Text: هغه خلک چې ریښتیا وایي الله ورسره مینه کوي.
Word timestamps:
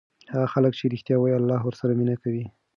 هغه 0.33 0.47
خلک 0.53 0.71
چې 0.79 0.91
ریښتیا 0.93 1.15
وایي 1.19 1.35
الله 1.39 1.59
ورسره 1.63 1.91
مینه 1.99 2.15
کوي. 2.23 2.45